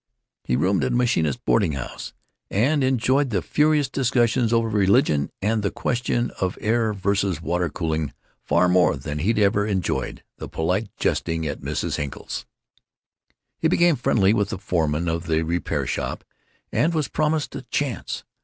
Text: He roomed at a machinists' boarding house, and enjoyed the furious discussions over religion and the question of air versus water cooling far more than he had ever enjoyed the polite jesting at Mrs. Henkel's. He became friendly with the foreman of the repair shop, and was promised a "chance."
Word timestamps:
He 0.43 0.55
roomed 0.55 0.83
at 0.83 0.91
a 0.91 0.95
machinists' 0.95 1.39
boarding 1.45 1.73
house, 1.73 2.11
and 2.49 2.83
enjoyed 2.83 3.29
the 3.29 3.43
furious 3.43 3.87
discussions 3.87 4.51
over 4.51 4.67
religion 4.67 5.29
and 5.43 5.61
the 5.61 5.69
question 5.69 6.31
of 6.41 6.57
air 6.59 6.91
versus 6.91 7.39
water 7.39 7.69
cooling 7.69 8.11
far 8.43 8.67
more 8.67 8.97
than 8.97 9.19
he 9.19 9.27
had 9.27 9.37
ever 9.37 9.67
enjoyed 9.67 10.23
the 10.39 10.49
polite 10.49 10.89
jesting 10.97 11.45
at 11.45 11.61
Mrs. 11.61 11.97
Henkel's. 11.97 12.47
He 13.59 13.67
became 13.67 13.95
friendly 13.95 14.33
with 14.33 14.49
the 14.49 14.57
foreman 14.57 15.07
of 15.07 15.27
the 15.27 15.43
repair 15.43 15.85
shop, 15.85 16.23
and 16.71 16.95
was 16.95 17.07
promised 17.07 17.55
a 17.55 17.61
"chance." 17.61 18.23